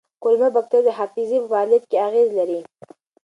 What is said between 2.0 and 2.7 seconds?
اغېز لري.